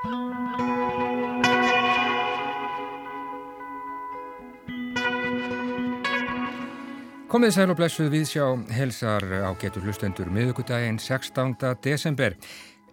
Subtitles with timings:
[0.00, 0.16] Komið
[7.52, 11.52] sæl og blessuð við sjá helsar á getur hlustendur miðugudaginn 16.
[11.84, 12.32] desember.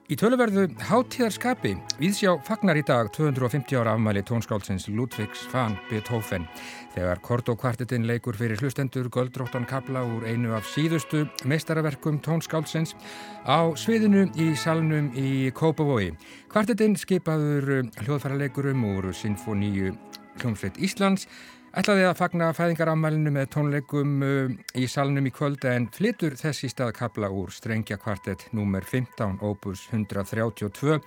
[0.08, 6.46] Í töluverðu hátíðarskapi viðsjá fagnar í dag 250 ára afmæli tónskálsins Ludvigs van Beethoven
[6.94, 12.96] þegar Kortokvartetinn leikur fyrir hlustendur Göldróttan Kabla úr einu af síðustu meistaraverkum tónskálsins
[13.44, 16.14] á sviðinu í salnum í Kópavogi.
[16.56, 19.92] Kvartetinn skipaður hljóðfæraleikurum úr Sinfoníu
[20.40, 21.28] hljómsveit Íslands
[21.78, 26.96] ætlaði að fagna fæðingaramælinu með tónleikum uh, í salnum í kvölda en flytur þessi stað
[26.98, 28.82] kapla úr strengja kvartett nr.
[28.82, 30.98] 15 opus 132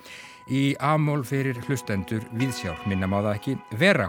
[0.54, 4.08] í amól fyrir hlustendur viðsjár, minna má það ekki vera.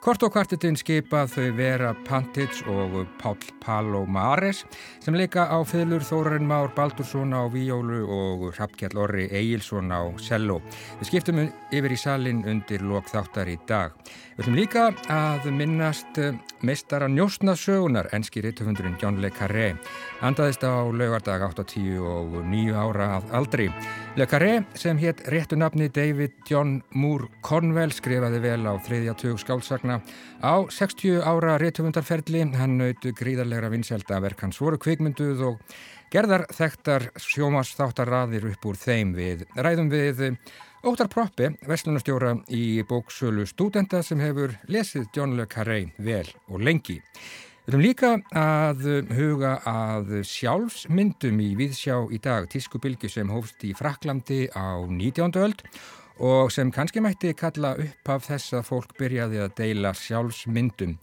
[0.00, 4.62] Kortokvartetinn skipað þau vera Pantits og Pál Palomares
[5.04, 10.62] sem leika á fylgur Þórarinn Már Baldursson á víjólu og Hrafkjall Orri Egilson á cello.
[11.02, 13.92] Við skiptum yfir í salin undir lok þáttar í dag.
[14.38, 16.16] Við ætlum líka að minnast
[16.64, 19.74] meistara njósnasögunar enski rittufundurin John Le Carré.
[20.24, 23.68] Andaðist á laugardag 8-10 og 9 ára að aldri.
[24.16, 29.36] Le Carré sem hétt réttu nafni David John Moore Cornwell skrifaði vel á þriðja tug
[29.90, 30.02] skálsagna
[30.40, 32.44] á 60 ára rittufundarferli.
[32.54, 35.60] Hann nautu gríðarlegra vinselda verk hans voru kvikmynduð og
[36.10, 40.38] gerðar þekktar sjómasþáttarraðir upp úr þeim við ræðum við
[40.80, 47.02] Óttar Proppi, vestlunarstjóra í bóksölu Studenta sem hefur lesið John Le Carré vel og lengi.
[47.66, 53.74] Við höfum líka að huga að sjálfsmyndum í viðsjá í dag tískubilgi sem hófst í
[53.76, 55.36] Fraklandi á 19.
[55.36, 55.60] öld
[56.20, 60.98] og sem kannski mætti kalla upp af þess að fólk byrjaði að deila sjálfsmyndum.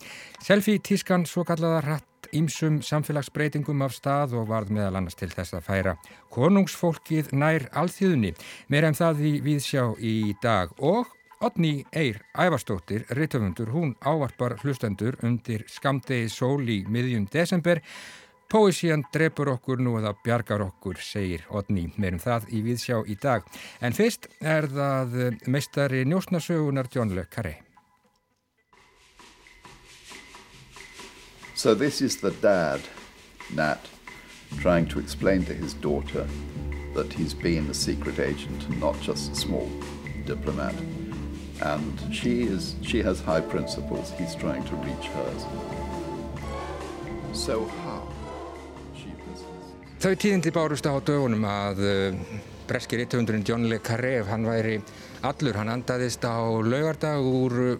[0.45, 5.55] Selfie tískan svo kallaða hratt ímsum samfélagsbreytingum af stað og varð meðal annars til þess
[5.57, 5.93] að færa
[6.33, 8.33] konungsfólkið nær alþjóðunni.
[8.69, 15.19] Meira en það við viðsjá í dag og Odni Eir Ævarstóttir, rittöfundur, hún ávarpar hlustendur
[15.21, 17.83] undir skamdegi sól í miðjum desember.
[18.47, 21.89] Póesían drefur okkur nú eða bjargar okkur, segir Odni.
[21.99, 23.43] Meirum það í viðsjá í dag.
[23.83, 25.17] En fyrst er það
[25.51, 27.57] meistari njósnasögunar John Le Carré.
[31.55, 32.81] So this is the dad,
[33.53, 33.79] Nat,
[34.59, 36.25] trying to explain to his daughter
[36.93, 39.69] that he's been a secret agent not just a small
[40.25, 40.75] diplomat.
[41.61, 44.13] And she is she has high principles.
[44.17, 45.43] He's trying to reach hers.
[47.33, 47.69] So.
[49.97, 52.17] Þau tíðindi bárust á dögunum að uh,
[52.69, 54.75] breski rittöfundurinn John Le Carré, hann væri
[55.25, 57.79] allur, hann andaðist á laugardag úr uh,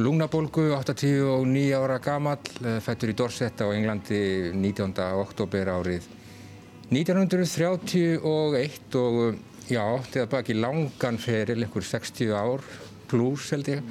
[0.00, 2.40] lungnabólgu, 89 ára gamall,
[2.80, 4.22] fættur í Dorset á Englandi
[4.56, 4.96] 19.
[5.20, 6.08] oktober árið
[6.88, 8.56] 1931 og
[9.68, 12.64] já, þegar baki langan feril, einhver 60 ár
[13.12, 13.84] pluss held ég,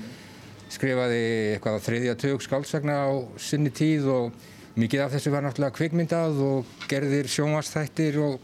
[0.74, 1.22] skrifaði
[1.54, 4.48] eitthvað á þriðja tök skálsagna á sinni tíð og
[4.80, 8.40] mikið af þessu var náttúrulega kvikmyndað og gerðir sjónvastættir og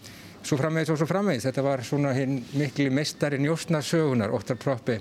[0.46, 1.46] svo framvegis og svo framvegis.
[1.47, 4.97] Þetta var svona hinn miklu meistari njósnarsögunar, Óttar Proppi.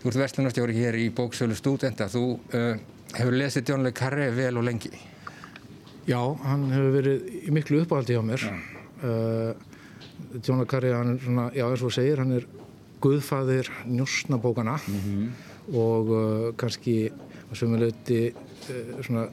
[0.00, 2.08] Þú ert vestlunarstjóri hér í bóksölu Studenta.
[2.12, 2.72] Þú uh,
[3.14, 4.92] hefur lesið John Le Carré vel og lengi.
[6.06, 8.48] Já, hann hefur verið í miklu uppáhaldi hjá mér.
[9.02, 9.54] Uh,
[10.42, 12.46] John Le Carré, hann er svona, já eins og segir, hann er
[13.04, 14.78] guðfæðir njósnabókana
[15.76, 17.10] og uh, kannski
[17.46, 18.20] að sömuleyti
[19.06, 19.26] svona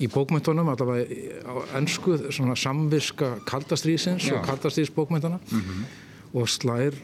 [0.00, 1.06] í bókmyndunum, allavega
[1.44, 5.40] á ennsku, svona samvirska kaldastrýsins og kaldastrýsbókmyndana
[6.32, 6.96] og slær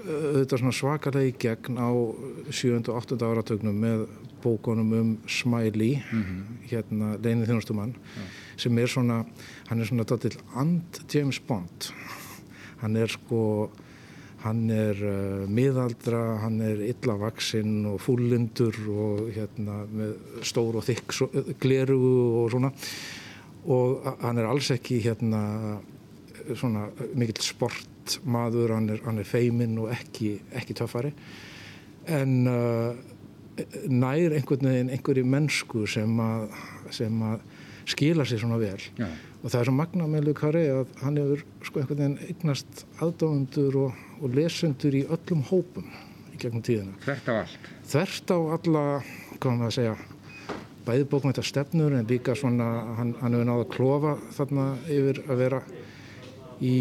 [0.00, 1.90] auðvitað svona svakalega í gegn á
[2.50, 2.80] 7.
[2.88, 3.18] og 8.
[3.20, 4.06] áratögnum með
[4.40, 6.00] bókunum um Smiley
[6.70, 7.94] hérna Leinið þjónustumann
[8.56, 9.24] sem er svona,
[9.68, 11.92] hann er svona til and James Bond
[12.80, 13.70] hann er sko
[14.44, 21.16] hann er uh, miðaldra, hann er illavaksinn og fúllindur og hérna með stór og þykk
[21.16, 21.30] so,
[21.60, 22.00] gleru
[22.42, 22.72] og svona.
[23.70, 25.42] Og hann er alls ekki hérna
[26.56, 26.86] svona
[27.18, 31.12] mikill sportmaður, hann er, er feiminn og ekki, ekki töffari.
[32.08, 32.96] En uh,
[33.90, 36.46] nær einhvern veginn einhverju mennsku sem að,
[36.96, 37.42] sem að
[37.90, 38.80] skila sér svona vel.
[38.98, 39.08] Já.
[39.40, 43.78] og það er svo magna með Lukari að hann hefur sko einhvern veginn eignast aðdáðundur
[43.84, 45.86] og, og lesendur í öllum hópum
[46.34, 47.68] í gegnum tíðina Þvert á allt.
[47.90, 48.84] þvert á alla,
[49.40, 49.96] hvað maður að segja
[50.86, 52.68] bæði bókmænta stefnur en líka svona,
[52.98, 55.60] hann, hann hefur náða að klofa þarna yfir að vera
[56.60, 56.74] í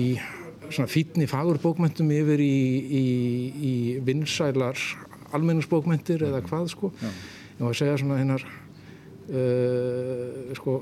[0.69, 2.55] svona fítni fagurbókmæntum yfir í,
[2.99, 3.03] í,
[3.69, 3.73] í
[4.05, 4.79] vinsælar
[5.35, 8.43] almenningsbókmæntir eða hvað sko ég var að segja svona hinnar
[9.29, 10.79] uh, sko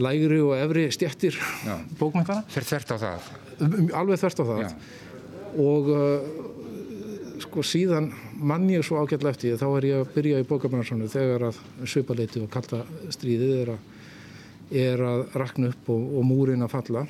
[0.00, 1.34] lægri og efri stjettir
[1.66, 1.76] Já.
[1.98, 3.30] bókmæntana þvert á það.
[3.98, 4.70] alveg þvert á það Já.
[5.58, 6.50] Og uh,
[7.40, 11.48] sko síðan mann ég svo ágætlega eftir þá er ég að byrja í bókabrannsonu þegar
[11.50, 12.82] að svipaleiti og kalda
[13.12, 13.80] stríðið er að,
[14.70, 17.06] er að rakna upp og, og múrin að falla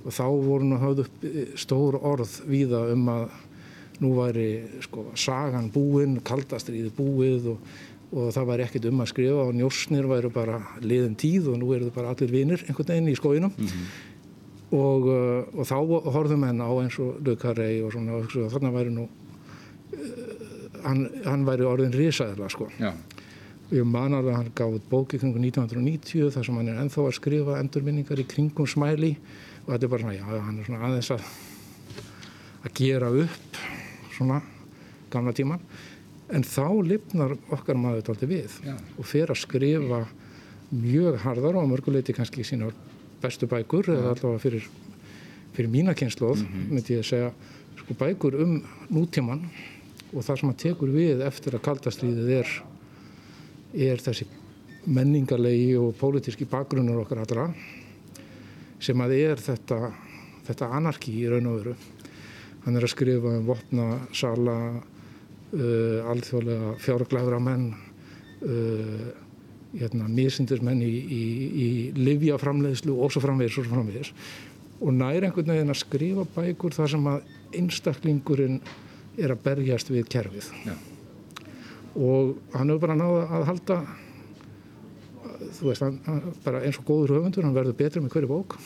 [0.00, 1.24] og þá voru nú hafð upp
[1.60, 3.24] stór orð víða um að
[4.00, 4.50] nú væri
[4.84, 7.72] sko sagan búinn, kaldastriði búið og,
[8.10, 11.74] og það væri ekkert um að skrifa og njósnir væri bara liðin tíð og nú
[11.76, 13.90] eru það bara allir vinir einhvern veginn í skóinum mm -hmm.
[14.70, 15.76] Og, uh, og þá
[16.14, 20.40] horfðum henn á eins og Lukarei og svona og þannig væri nú uh,
[20.86, 22.92] hann, hann væri orðin risaðila sko Já.
[23.70, 27.16] Ég man alveg að hann gáði bóki kring 1990 þar sem hann er enþá að
[27.20, 29.12] skrifa endurminningar í kringum smæli
[29.62, 31.28] og þetta er bara svona, já, hann er svona aðeins að
[32.60, 33.60] að gera upp
[34.16, 34.40] svona
[35.12, 35.62] gamla tíman
[36.30, 38.74] en þá lifnar okkar maður tólti við Já.
[38.76, 40.02] og fer að skrifa
[40.70, 42.70] mjög hardar og mörguleiti kannski sína
[43.22, 44.66] bestu bækur eða allavega fyrir,
[45.54, 46.70] fyrir mína kynnslóð mm -hmm.
[46.74, 47.32] myndi ég að segja
[47.76, 49.46] sko, bækur um nútíman
[50.12, 52.62] og það sem að tekur við eftir að kaldastriðið er
[53.74, 54.26] er þessi
[54.86, 57.54] menningarlegi og pólitíski bakgrunnar okkar allra
[58.80, 59.92] sem að er þetta
[60.48, 61.74] þetta anarki í raun og veru
[62.64, 67.70] hann er að skrifa um vopnasala uh, alþjóðlega fjárglæðra menn
[68.42, 69.10] uh,
[69.74, 71.22] hérna, mísindismenn í, í,
[71.64, 71.68] í
[71.98, 74.12] livjaframleiðslu og svo framvegis og svo framvegis
[74.80, 78.60] og næri einhvern veginn að skrifa bækur þar sem að einstaklingurinn
[79.20, 80.52] er að berjast við kerfið.
[80.64, 80.76] Já.
[81.98, 83.80] og hann hefur bara náða að halda
[85.58, 88.56] þú veist, hann, bara eins og góður höfundur hann verður betur með hverju bók.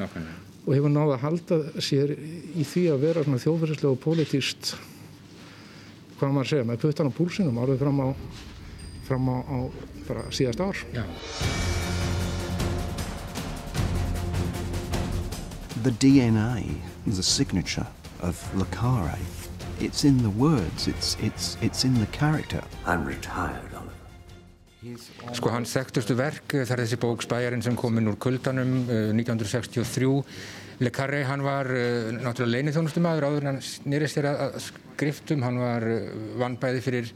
[0.00, 4.72] Nákvæmlega og hefur náða að halda sér í því að vera þjóðverðislega og politíst
[6.18, 8.08] hvað maður segja, með puttan á púlsinum árið fram á,
[9.04, 9.58] fram á, á
[10.08, 11.04] bara síðast ár Já.
[15.84, 16.64] The DNA,
[17.06, 17.86] the signature
[18.20, 19.18] of Le Carre
[19.80, 23.74] it's in the words, it's, it's, it's in the character I'm retired
[25.32, 28.74] Sko hans þekktustu verk, eh, það er þessi bók Spæjarinn sem kom inn úr kuldanum
[28.84, 30.10] uh, 1963.
[30.84, 35.44] Le Carré, hann var uh, náttúrulega leinithónustumæður áður en hann nýrist þér að skriftum.
[35.46, 36.02] Hann var uh,
[36.42, 37.14] vannbæði fyrir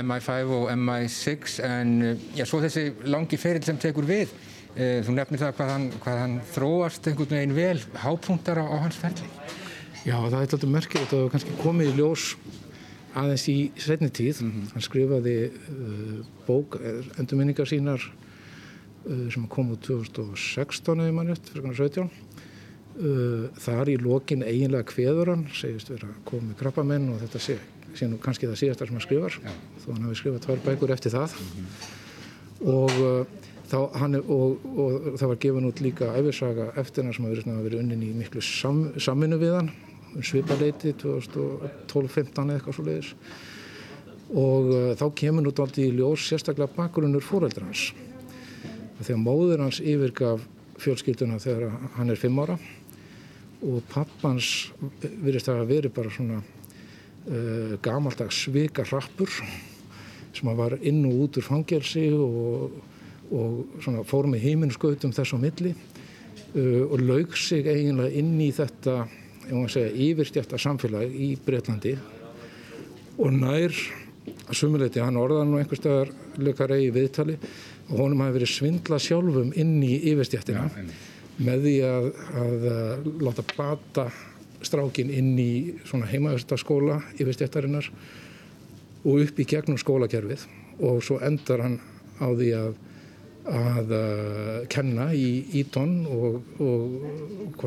[0.00, 1.96] MI5 og MI6 en
[2.36, 4.34] já, svo þessi langi ferill sem tekur við.
[4.76, 8.98] Þú nefnir það hvað hann, hvað hann þróast einhvern veginn vel, hápunktar á, á hans
[9.00, 9.30] ferli.
[10.04, 12.26] Já, það er alltaf merkilegt að það kannski komið í ljós
[13.16, 14.72] aðeins í setni tíð mm -hmm.
[14.74, 21.62] hann skrifaði uh, bók eh, endurminningar sínar uh, sem kom úr 2016 eða mann eftir,
[21.62, 22.10] fyrir 17
[23.00, 27.58] uh, þar í lokin eiginlega kveður hann, segist verið að með krabbamenn og þetta sé,
[27.98, 29.54] sé nú kannski það síðast sem hann skrifar, ja.
[29.82, 32.70] þó hann hafi skrifað tvær bækur eftir það mm -hmm.
[32.74, 33.26] og uh,
[33.70, 37.42] þá hann og, og, og það var gefin út líka æfirsaga eftir hann sem hafi
[37.42, 39.70] verið unnin í miklu sam, saminu við hann
[40.22, 43.14] svipaleiti 2012-15 eða eitthvað svo leiðis
[44.30, 47.92] og uh, þá kemur nút aldrei í ljós sérstaklega bakgrunnur fóreldra hans
[49.02, 50.40] þegar móður hans yfirgaf
[50.80, 52.58] fjölskylduna þegar hann er 5 ára
[53.66, 56.42] og pappans virðist að veri bara svona
[57.26, 59.30] uh, gamaldags svika hrappur
[60.36, 62.74] sem var inn og út úr fangelsi og,
[63.32, 68.50] og svona fór með heiminskautum þess á milli uh, og laug sig eiginlega inn í
[68.54, 69.04] þetta
[69.46, 71.94] yfirstjæfta samfélag í Breitlandi
[73.22, 73.72] og nær
[74.50, 76.10] sumuleiti, hann orðaði nú einhver staðar
[76.42, 77.36] lökara í viðtali
[77.86, 80.86] og honum hafi verið svindla sjálfum inn í yfirstjæftina ja,
[81.46, 82.08] með því að,
[82.42, 84.06] að, að láta plata
[84.66, 85.52] strákin inn í
[85.86, 87.90] svona heimaverstaskóla yfirstjæftarinnar
[89.06, 90.46] og upp í gegnum skólakerfið.
[90.82, 91.78] Og svo endar hann
[92.20, 92.74] á því að
[93.46, 97.62] að uh, kenna í Ítón og, og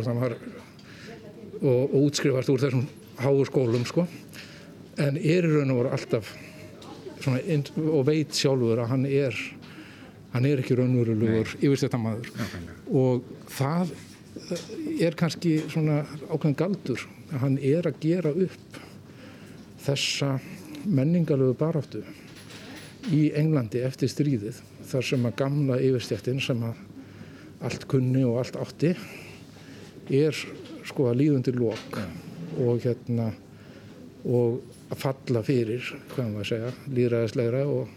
[1.59, 2.83] og, og útskrifast úr þessum
[3.19, 4.03] háu skólum sko.
[4.99, 6.33] En er í raun og voru alltaf
[7.23, 7.39] svona,
[7.91, 9.39] og veit sjálfur að hann er
[10.33, 12.29] hann er ekki raunverulegur yfirstættamæður
[12.93, 13.93] og það
[14.99, 18.79] er kannski svona ákveðin galdur að hann er að gera upp
[19.83, 20.35] þessa
[20.85, 22.03] menningalögu baráttu
[23.15, 26.85] í Englandi eftir stríðið þar sem að gamla yfirstættin sem að
[27.65, 28.93] allt kunni og allt átti
[30.19, 30.35] er
[30.87, 31.99] sko að líðundir lók
[32.59, 33.29] og hérna
[34.27, 37.91] og að falla fyrir, hvað maður segja, líðræðislegra og,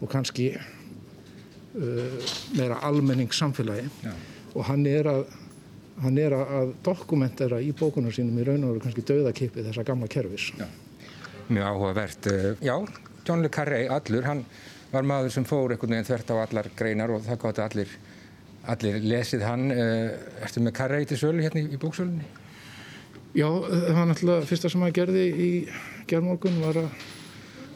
[0.00, 4.12] og kannski uh, meira almenning samfélagi Já.
[4.54, 5.24] og hann er að
[6.00, 10.08] hann er að dokumentera í bókunum sínum í raun og veru kannski dauðakipi þessa gamla
[10.10, 10.50] kervis.
[10.58, 10.66] Já.
[11.50, 12.28] Mjög áhugavert.
[12.30, 12.74] Uh, já,
[13.26, 14.44] John le Carré, allur, hann
[14.92, 17.96] var maður sem fór einhvern veginn þvert á allar greinar og það gátti allir,
[18.74, 19.66] allir lesið hann.
[19.74, 22.26] Uh, ertu með Carré til sölu hérna í, bóksölunni?
[23.34, 25.50] Já, það var náttúrulega fyrsta sem að gerði í
[26.10, 26.88] gerðmorgun var að,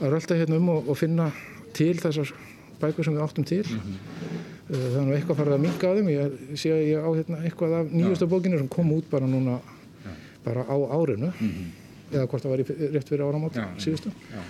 [0.00, 1.28] að rölda hérna um og, og finna
[1.74, 2.32] til þessar
[2.80, 3.62] bækur sem við áttum til.
[3.68, 4.43] Mm -hmm.
[4.68, 6.10] Það er nú eitthvað farið að minga á þeim.
[6.14, 9.58] Ég sé að ég á hérna eitthvað af nýjustu bókinu sem kom út bara núna
[9.60, 10.12] Já.
[10.44, 11.32] bara á árinu.
[11.32, 11.68] Mm -hmm.
[12.14, 14.12] Eða hvort það var í, rétt fyrir áramátt síðustu.
[14.32, 14.42] Já.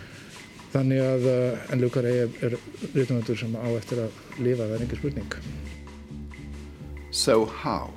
[0.75, 2.57] Þannig að uh, en Lukar er, er
[2.95, 5.35] rítumöndur sem á eftir að lifa, það er engin spurning.
[7.11, 7.91] So how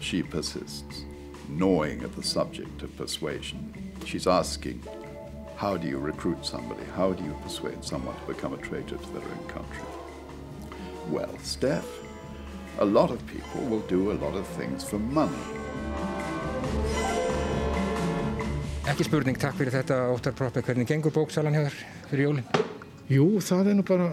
[0.00, 1.04] she persists,
[1.48, 3.72] gnawing at the subject of persuasion.
[4.04, 4.82] She's asking,
[5.56, 6.82] how do you recruit somebody?
[6.96, 9.91] How do you persuade someone to become a traitor to their own country?
[11.12, 11.84] Well, Steph,
[12.78, 15.36] a lot of people will do a lot of things for money.
[18.88, 21.76] Ekki spurning, takk fyrir þetta Óttar Proppi, hvernig gengur bóksalan hér
[22.08, 22.46] fyrir jólinn?
[23.12, 24.06] Jú, það er nú bara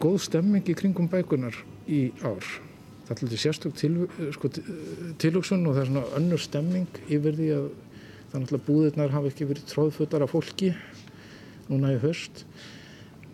[0.00, 1.58] góð stemming í kringum bækunar
[1.92, 2.48] í ár.
[3.04, 3.92] Það er alltaf sérstök til,
[4.38, 4.50] sko,
[5.20, 7.68] tilugsun og það er svona önnur stemming yfir því að
[8.30, 10.72] það er alltaf búðirnar hafa ekki verið tróðfuttar af fólki
[11.68, 12.46] núna í höst.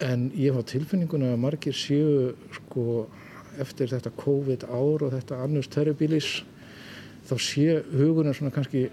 [0.02, 3.06] En ég hafa tilfinninguna að margir séu sko
[3.60, 6.30] eftir þetta COVID ár og þetta annars terribilis
[7.28, 8.86] þá sé hugurinn svona kannski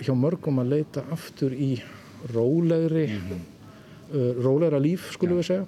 [0.00, 1.76] hjá mörgum að leita aftur í
[2.34, 3.44] rólegri mm -hmm.
[4.14, 5.40] uh, rólegra líf skulum ja.
[5.40, 5.66] við segja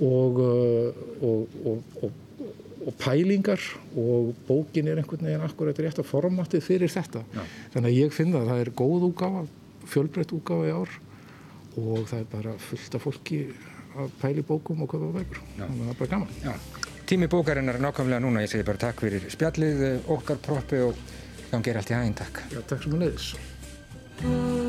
[0.00, 2.12] og, uh, og, og,
[2.86, 3.60] og pælingar
[3.96, 7.44] og bókin er einhvern veginn akkurat rétt að formatið fyrir þetta ja.
[7.74, 9.46] þannig að ég finna að það er góð úgáfa
[9.86, 10.90] fjölbreytt úgáfa í ár
[11.76, 13.46] og það er bara fullt af fólki
[13.96, 15.42] að pæli bókum og köpa bækur.
[15.58, 16.58] Þannig að það er bara gaman.
[17.12, 20.98] Tími bókarinnar er nákvæmlega núna, ég segi bara takk fyrir spjallið, okkar proppi og
[21.50, 22.44] gangið er allt í hæginn, takk.
[22.54, 24.61] Já, takk sem að leiðis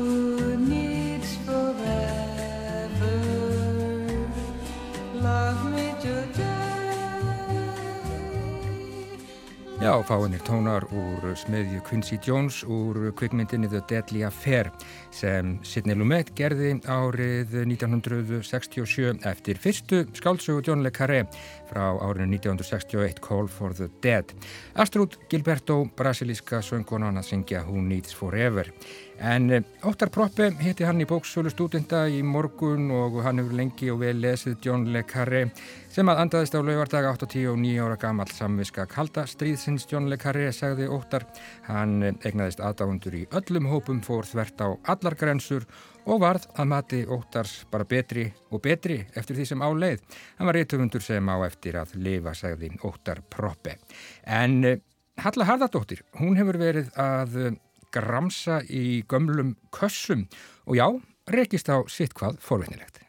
[9.84, 14.70] Já, fáinir tónar úr smiðju Quincy Jones úr kvikmyndinni The Deadly Affair
[15.12, 21.26] sem Sidney Lumet gerði árið 1967 eftir fyrstu skálsögu John le Carré
[21.68, 24.32] frá árinu 1961 Call for the Dead.
[24.72, 28.72] Astrud Gilberto, brasilíska söngkonan að syngja Who Needs Forever.
[29.18, 33.90] En eh, Óttar Proppe hitti hann í bóksölu stúdenda í morgun og hann hefur lengi
[33.92, 35.44] og vel lesið John le Carré
[35.92, 40.88] sem að andaðist á laugardag 89 ára gammal samviska kalda stríðsins John le Carré segði
[40.90, 41.28] Óttar.
[41.68, 45.68] Hann eh, egnaðist aðdáðundur í öllum hópum, fór þvert á allar grensur
[46.10, 50.02] og varð að mati Óttars bara betri og betri eftir því sem á leið.
[50.40, 53.78] Hann var réttufundur sem á eftir að lifa, segði Óttar Proppe.
[54.26, 54.82] En eh,
[55.22, 57.54] Halla Harðardóttir, hún hefur verið að
[57.94, 60.26] gramsa í gömlum kössum
[60.66, 60.86] og já,
[61.30, 63.00] rekist á sitt hvað forvinnilegt.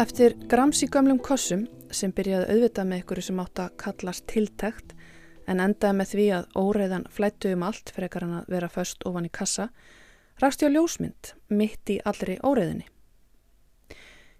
[0.00, 4.94] Eftir grams í gömlum kössum sem byrjaði auðvitað með ykkur sem átt að kallast tiltækt
[5.50, 9.04] en endaði með því að óreiðan flættu um allt fyrir ekkar hann að vera först
[9.08, 9.68] ofan í kassa,
[10.40, 12.86] rakst ég á ljósmynd mitt í allri óreiðinni.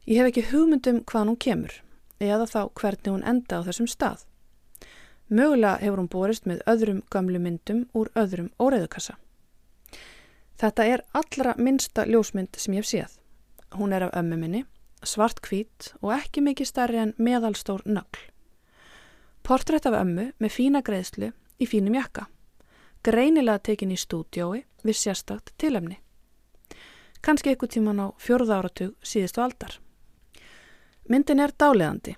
[0.09, 1.77] Ég hef ekki hugmyndum hvaðan hún kemur
[2.21, 4.25] eða þá hvernig hún enda á þessum stað.
[5.31, 9.15] Mögulega hefur hún borist með öðrum gamlu myndum úr öðrum óreiðukassa.
[10.59, 13.13] Þetta er allra minsta ljósmynd sem ég hef séð.
[13.79, 14.65] Hún er af ömmu minni,
[15.07, 18.25] svart kvít og ekki mikið starri en meðalstór nögl.
[19.47, 21.31] Portrætt af ömmu með fína greiðslu
[21.63, 22.27] í fínum jakka.
[23.07, 26.01] Greinilega tekin í stúdjói við sérstakt tilemni.
[27.23, 29.79] Kanski eitthvað tíman á fjörða áratug síðustu aldar.
[31.07, 32.17] Myndin er dáleðandi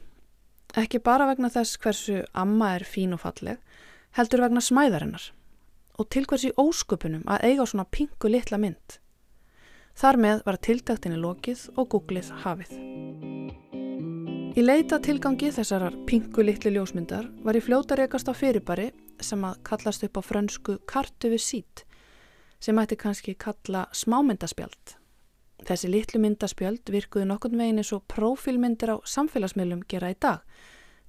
[0.73, 3.59] Ekki bara vegna þess hversu amma er fín og falleg,
[4.17, 5.33] heldur vegna smæðarinnar
[6.01, 8.97] og til hversi ósköpunum að eiga svona pingu litla mynd.
[9.93, 12.73] Þar með var tiltaktinni lokið og googlið hafið.
[14.57, 18.89] Í leita tilgangi þessarar pingu litli ljósmyndar var í fljóta rekast á fyrirbari
[19.21, 21.85] sem að kallast upp á frönsku kartu við sít
[22.63, 25.02] sem ætti kannski kalla smámyndaspjald.
[25.63, 30.43] Þessi litlu myndaspjöld virkuði nokkurn veginn eins og prófílmyndir á samfélagsmiðlum gera í dag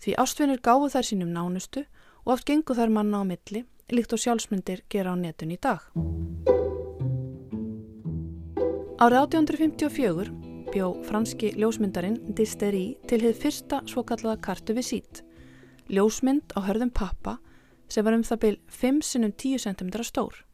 [0.03, 1.85] því ástfinnir gáðu þær sínum nánustu
[2.25, 5.83] og oft gengu þær manna á milli líkt og sjálfsmyndir gera á netun í dag.
[9.03, 10.31] Árið 1854
[10.73, 15.23] bjó franski ljósmyndarinn Disteri til hefð fyrsta svokallaða kartu við sít.
[15.91, 17.37] Ljósmynd á hörðum pappa
[17.91, 20.45] sem var um það byl 5 sinum 10 cm stór.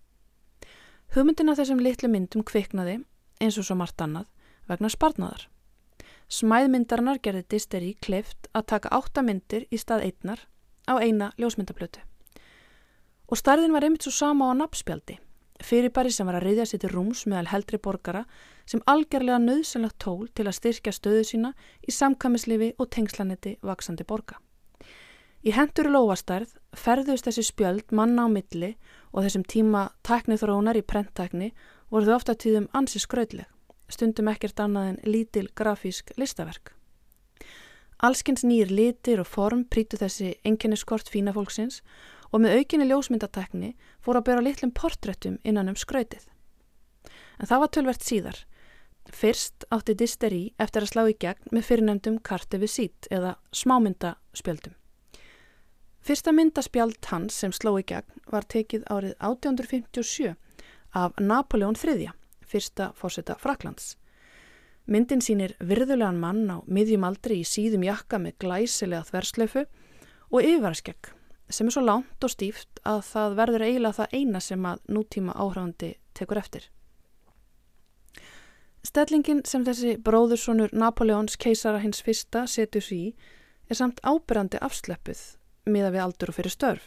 [1.16, 3.00] Hugmyndina þessum litlu myndum kviknaði
[3.40, 4.28] eins og svo margt annað,
[4.70, 5.48] vegna sparnaðar.
[6.30, 10.46] Smæðmyndarinnar gerði Disteri kleift að taka átta myndir í stað einnar
[10.86, 12.04] á eina ljósmyndablötu.
[13.30, 15.18] Og starðin var einmitt svo sama á nafnspjaldi,
[15.62, 18.26] fyrirbæri sem var að reyðja sér til rúms meðal heldri borgara
[18.70, 24.38] sem algjörlega nöðsynlegt tól til að styrkja stöðu sína í samkvæmislifi og tengslanetti vaksandi borga.
[25.40, 28.74] Í hendur lófastærð ferðust þessi spjöld manna á milli
[29.14, 31.54] og þessum tíma tæknithrónar í prenttækni
[31.90, 33.48] voru þau ofta tíðum ansi skraudleg,
[33.90, 36.74] stundum ekkert annað en lítil grafísk listaverk.
[38.00, 41.82] Allskins nýjir litir og form prítu þessi enginniskort fína fólksins
[42.32, 43.74] og með aukinni ljósmyndatækni
[44.06, 46.24] fór að bera litlum portréttum innan um skrautið.
[47.40, 48.40] En það var tölvert síðar.
[49.10, 54.76] Fyrst átti Disteri eftir að slá í gegn með fyrirnefndum karti við sít eða smámyndaspjöldum.
[56.00, 60.38] Fyrsta myndaspjald hans sem sló í gegn var tekið árið 1857
[60.96, 62.10] af Napoleon III,
[62.46, 63.96] fyrsta fórseta Fraklands.
[64.90, 69.66] Myndin sínir virðulegan mann á miðjum aldri í síðum jakka með glæsilega þverslöfu
[70.32, 71.12] og yfirvaraskegg
[71.50, 75.34] sem er svo lánt og stíft að það verður eiginlega það eina sem að nútíma
[75.34, 76.68] áhrifandi tekur eftir.
[78.86, 83.04] Stellingin sem þessi bróðursonur Napoleons keisara hins fyrsta setur því
[83.70, 85.22] er samt ábyrrandi afsleppuð
[85.70, 86.86] miða við aldur og fyrir störf.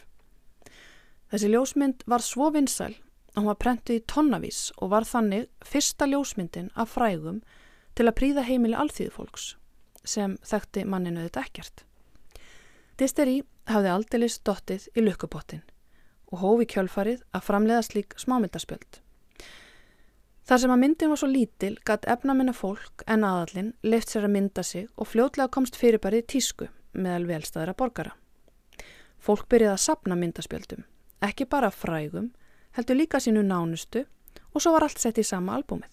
[1.31, 2.95] Þessi ljósmynd var svo vinsæl
[3.35, 7.41] hún var prentið í tonnavís og var þannig fyrsta ljósmyndin af frægum
[7.97, 9.53] til að príða heimili alþýðfólks
[10.03, 11.85] sem þekkti manninu þetta ekkert.
[12.99, 15.63] Disteri hafði aldeilis dottið í lukkupottin
[16.33, 18.99] og hófi kjölfarið að framleiða slík smámyndaspjöld.
[20.43, 24.33] Þar sem að myndin var svo lítil gatt efnaminna fólk en aðallin leift sér að
[24.35, 28.15] mynda sig og fljótlega komst fyrirbærið tísku meðal velstaðara borgara.
[29.23, 30.83] Fólk byrjaði að sapna myndaspjöldum,
[31.23, 32.33] ekki bara frægum,
[32.77, 34.05] heldur líka sínu nánustu
[34.53, 35.89] og svo var allt sett í sama albúmið.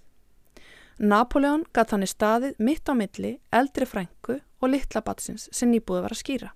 [1.01, 6.13] Napoleon gatt þannig staðið mitt á milli, eldri frængu og litla batsins sem nýbúið var
[6.13, 6.51] að skýra.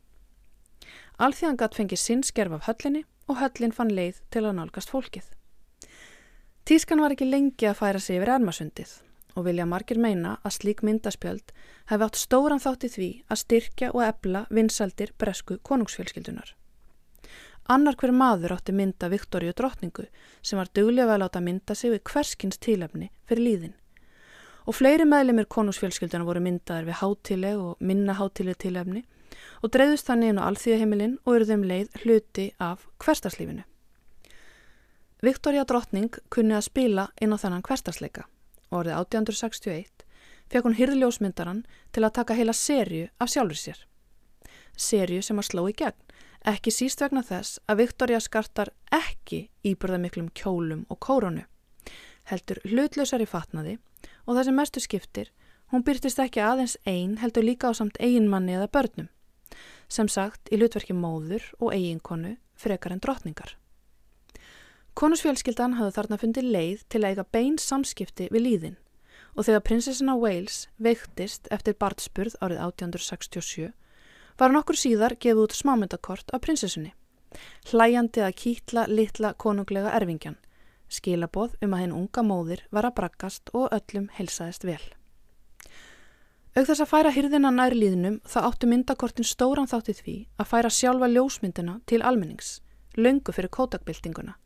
[1.16, 5.24] Alþjóðan gatt fengið sinn skerf af höllinni og höllin fann leið til að nálgast fólkið.
[6.64, 8.92] Tískan var ekki lengi að færa sig yfir ermasundið
[9.34, 11.54] og vilja margir meina að slík myndaspjöld
[11.90, 16.54] hefði átt stóran þátt í því að styrkja og ebla vinsaldir bresku konungsfjölskyldunar.
[17.64, 20.04] Annar hver maður átti mynda Viktoríu drottningu
[20.42, 23.74] sem var duglega að mynda sig við hverskins tílefni fyrir líðin.
[24.68, 29.04] Og fleiri meðlemið konungsfjölskylduna voru myndaðir við hátileg og minna hátileg tílefni
[29.62, 33.64] og dreyðust þannig inn á alþýðaheimilinn og eru þeim leið hluti af hverstarslífinu.
[35.24, 38.26] Viktoria drottning kunni að spila inn á þennan hverstarsleika
[38.68, 40.04] og orðið 1861
[40.52, 41.64] fekk hún hyrðljósmyndaran
[41.96, 43.78] til að taka heila serju af sjálfur sér.
[44.76, 45.96] Serju sem að sló í gegn,
[46.44, 51.46] ekki síst vegna þess að Viktoria skartar ekki íbörðamiklum kjólum og kórunu.
[52.28, 53.78] Heldur hlutlausar í fatnaði
[54.26, 55.32] og það sem mestu skiptir,
[55.72, 59.10] hún byrtist ekki aðeins einn heldur líka á samt eiginmanni eða börnum.
[59.88, 63.56] Sem sagt í hlutverki móður og eiginkonu frekar en drottningar.
[64.94, 68.76] Konusfjölskyldan hafði þarna fundið leið til að eiga bein samskipti við líðin
[69.34, 73.72] og þegar prinsessina Wales veiktist eftir bartspurð árið 1867
[74.38, 76.92] var nokkur síðar gefið út smámyndakort af prinsessunni.
[77.70, 80.36] Hlæjandi að kýtla litla konunglega erfingjan,
[80.88, 84.82] skilaboð um að henn unga móðir var að brakkast og öllum helsaðist vel.
[86.54, 90.70] Aug þess að færa hyrðina nær líðnum þá áttu myndakortin stóran þáttið því að færa
[90.70, 92.60] sjálfa ljósmyndina til almennings,
[92.94, 94.38] löngu fyrir kótakbyltinguna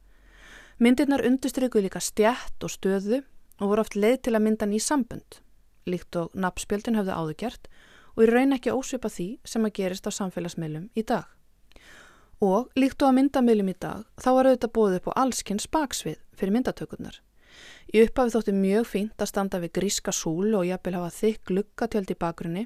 [0.79, 3.17] Myndirnar undustryggu líka stjætt og stöðu
[3.59, 5.41] og voru oft leið til að mynda ný sambund,
[5.91, 7.67] líkt og nabbspjöldin höfðu áðugjart
[8.19, 11.29] og í raun ekki ósvipa því sem að gerist á samfélagsmiðlum í dag.
[12.43, 16.19] Og líkt og að myndamiðlum í dag þá var auðvitað bóðið upp á allskinn spaksvið
[16.35, 17.21] fyrir myndatökurnar.
[17.95, 22.11] Í upphafi þótti mjög fínt að standa við gríska súl og jafnvel hafa þykk lukkatjöld
[22.11, 22.65] í bakgrunni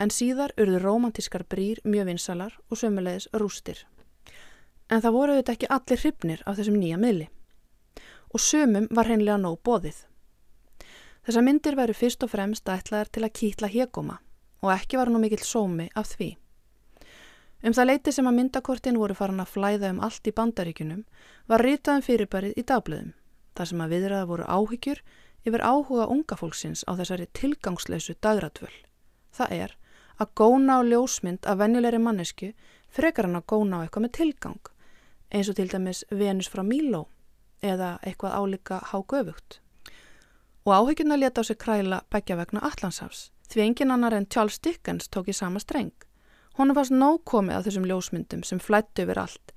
[0.00, 3.84] en síðar urðu romantískar brýr mjög vinsalar og sömulegis rústir.
[4.88, 7.28] En það voru auðvitað ekki allir hrifnir af þessum nýja miðli.
[8.32, 10.06] Og sömum var hreinlega nóg bóðið.
[11.28, 14.18] Þessar myndir væru fyrst og fremst ætlaðar til að kýtla hegóma
[14.60, 16.34] og ekki var nú mikill sómi af því.
[17.60, 21.02] Um það leiti sem að myndakortin voru farin að flæða um allt í bandaríkunum
[21.48, 23.12] var ritaðum fyrirbærið í dagblöðum,
[23.56, 25.02] þar sem að viðraða voru áhyggjur
[25.44, 28.72] yfir áhuga unga fólksins á þessari tilgangsleysu dagratvöl.
[29.36, 29.76] Það er
[30.20, 32.52] að góna á ljósmynd af venjulegri mannesku
[32.88, 34.72] frekar hann að góna á eitthvað með tilgang
[35.30, 37.06] eins og til dæmis Venus frá Míló
[37.62, 39.60] eða eitthvað álika hágöfugt.
[40.64, 45.08] Og áhyggjuna leta á sig kræla begja vegna Allandsafs því engin annar en Charles Dickens
[45.08, 45.94] tók í sama streng.
[46.58, 49.54] Hún fannst nóg komið af þessum ljósmyndum sem flættu yfir allt.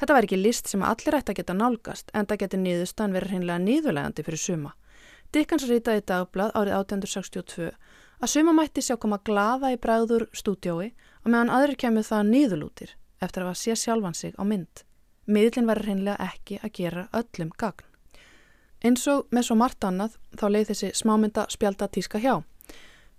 [0.00, 3.34] Þetta var ekki list sem allir ætti að geta nálgast en það geti nýðustan verið
[3.34, 4.74] hreinlega nýðulegandi fyrir suma.
[5.32, 7.70] Dickens rýtaði dagblad árið 1862
[8.20, 10.92] að suma mætti sjá koma glaða í bræður stúdjói
[11.24, 14.84] og meðan aðrir kemur það nýðulútir eftir að sé sjálfan sig á mynd
[15.30, 17.86] miðlinn verður hreinlega ekki að gera öllum gagn.
[18.80, 22.40] Eins og með svo margt annað þá leið þessi smámynda spjálta tíska hjá.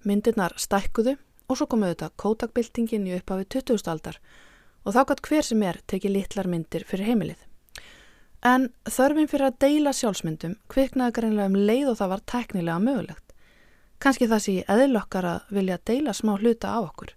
[0.07, 3.85] Myndirnar stækkuðu og svo komuðu þetta kótakbyltingin í upphafi 20.
[3.91, 4.17] aldar
[4.85, 7.41] og þá gott hver sem er tekið litlar myndir fyrir heimilið.
[8.41, 13.27] En þörfin fyrir að deila sjálfsmyndum kviknaði greinlega um leið og það var teknilega mögulegt.
[14.01, 17.13] Kanski það sé eðlokkar að vilja deila smá hluta á okkur.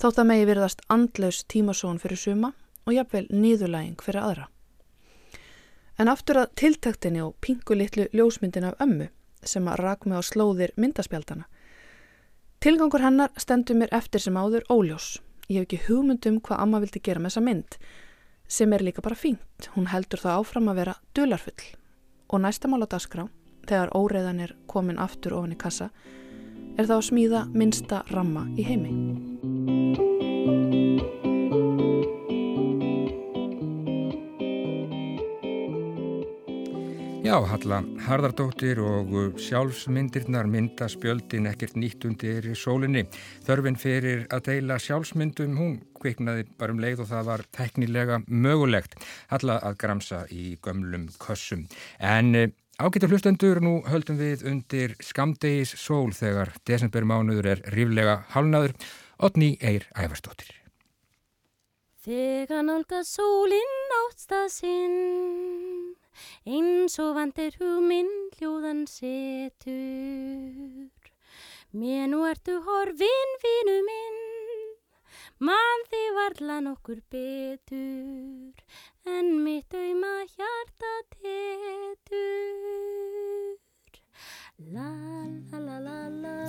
[0.00, 2.54] Þótt að megi virðast andlaus tímasón fyrir suma
[2.86, 4.48] og jafnvel nýðulæging fyrir aðra.
[6.00, 9.10] En aftur að tiltaktinni og pingu litlu ljósmyndin af ömmu
[9.44, 11.44] sem að rak með á slóðir myndaspjaldana.
[12.60, 15.14] Tilgangur hennar stendur mér eftir sem áður óljós.
[15.48, 17.76] Ég hef ekki hugmyndum hvað amma vildi gera með þessa mynd
[18.52, 19.68] sem er líka bara fínt.
[19.72, 21.64] Hún heldur það áfram að vera dularfull.
[22.28, 23.24] Og næsta mál á dagskrá,
[23.64, 25.88] þegar óreiðan er komin aftur ofan í kassa,
[26.76, 28.92] er það að smíða minsta ramma í heimi.
[37.20, 39.10] Já, Halla Harðardóttir og
[39.44, 43.02] sjálfsmyndirnar mynda spjöldin ekkert nýtt undir sólinni.
[43.44, 48.96] Þörfin fyrir að deila sjálfsmyndum, hún kviknaði bara um leið og það var teknilega mögulegt.
[49.28, 51.66] Halla að gramsa í gömlum kössum.
[52.00, 58.72] En eh, ágættur hlustendur, nú höldum við undir skamdegis sól þegar desembermánuður er ríflega halnaður.
[59.20, 60.56] Otni Eir Ævarstóttir.
[62.00, 65.99] Þegar nálga sólinn áttstað sinn
[66.46, 69.70] eins og vandir hugminn hljóðan setur.
[71.70, 74.20] Mér nú ertu horfin, vinu minn,
[75.38, 78.54] mann þið varla nokkur betur,
[79.06, 82.50] en mitt auðma hjarta tetur.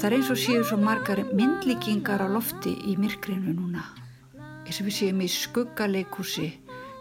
[0.01, 3.83] Það er eins og séu svo margar myndlíkingar á lofti í myrkrinu núna.
[4.65, 6.49] Eins og við séum í skuggaleikúsi,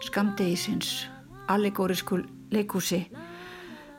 [0.05, 1.09] skamdegisins,
[1.49, 3.05] allegórisku leikúsi.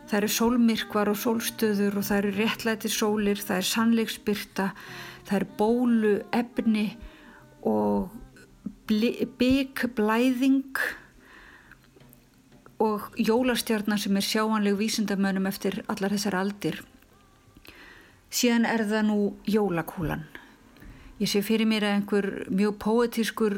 [0.09, 4.67] Það eru sólmyrkvar og sólstöður og það eru réttlæti sólir, það er sannleiksbyrta,
[5.29, 6.89] það eru bólu, efni
[7.69, 8.11] og
[8.91, 10.83] bygg, blæðing
[12.83, 16.83] og jólastjarnar sem er sjáanleg vísindamönnum eftir allar þessar aldir.
[18.33, 20.27] Síðan er það nú jólakúlan.
[21.23, 23.57] Ég sé fyrir mér að einhver mjög póetískur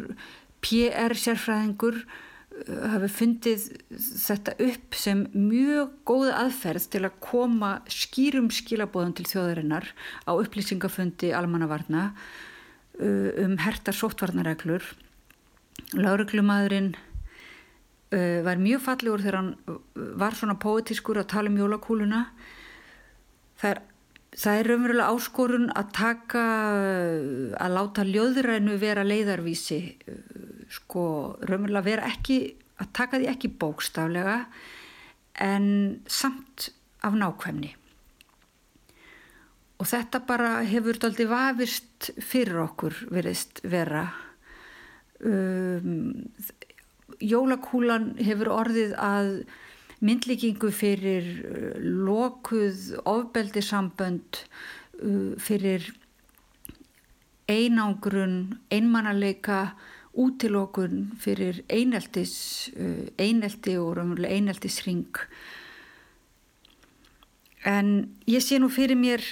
[0.61, 3.64] PR sérfræðingur Uh, hafi fundið
[3.99, 9.88] þetta upp sem mjög góða aðferð til að koma skýrum skilabóðum til þjóðarinnar
[10.25, 14.87] á upplýsingafundi almannavarna uh, um hertar sóttvarnareglur.
[15.99, 19.81] Láreglumadurinn uh, var mjög fallegur þegar hann
[20.23, 22.29] var svona póetískur að tala um jólakúluna.
[23.59, 23.85] Það er
[24.35, 26.40] Það er raunverulega áskorun að taka,
[27.55, 29.79] að láta ljóðrænu vera leiðarvísi,
[30.72, 31.05] sko
[31.44, 32.38] raunverulega vera ekki,
[32.81, 34.38] að taka því ekki bókstaflega
[35.44, 35.66] en
[36.07, 36.70] samt
[37.05, 37.74] af nákvæmni.
[39.83, 44.07] Og þetta bara hefur aldrei vafist fyrir okkur veriðst vera.
[45.24, 46.31] Um,
[47.20, 49.31] jólakúlan hefur orðið að
[50.05, 54.40] myndlíkingu fyrir uh, lokuð ofbeldisambönd
[55.03, 55.90] uh, fyrir
[57.50, 59.74] einangrun, einmannaleika
[60.14, 62.35] útilokun fyrir eineltis
[62.77, 65.22] uh, einelti og eineltisring
[67.64, 67.94] en
[68.31, 69.24] ég sé nú fyrir mér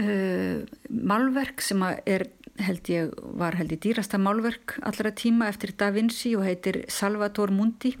[0.00, 2.28] uh, málverk sem er
[2.62, 7.50] held ég var held ég dýrasta málverk allra tíma eftir Da Vinci og heitir Salvator
[7.50, 7.96] Mundi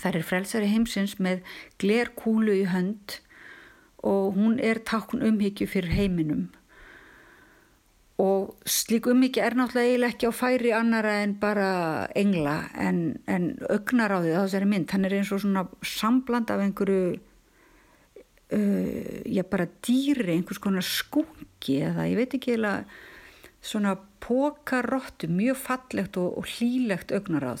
[0.00, 1.42] Það er frelsari heimsins með
[1.82, 3.18] glerkúlu í hönd
[4.02, 6.48] og hún er takn umhyggju fyrir heiminum.
[8.22, 11.70] Og slík umhyggja er náttúrulega ekki á færi annara en bara
[12.14, 14.90] engla en, en ögnar á því á þessari mynd.
[14.94, 17.16] Hann er eins og svona sambland af einhverju,
[18.54, 22.76] uh, já bara dýri, einhvers konar skúki eða ég veit ekki eða
[23.62, 27.56] svona pókarottu, mjög fallegt og, og hlílegt ögnar á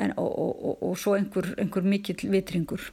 [0.00, 2.88] en, og, og, og svo einhver, einhver mikill vitringur.